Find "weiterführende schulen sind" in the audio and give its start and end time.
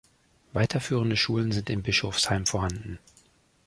0.53-1.69